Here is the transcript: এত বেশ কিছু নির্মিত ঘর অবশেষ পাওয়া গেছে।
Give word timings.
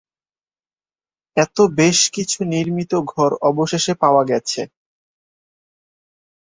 এত 1.37 1.57
বেশ 1.77 1.99
কিছু 2.13 2.39
নির্মিত 2.53 2.91
ঘর 3.11 3.31
অবশেষ 3.49 3.85
পাওয়া 4.01 4.23
গেছে। 4.31 4.61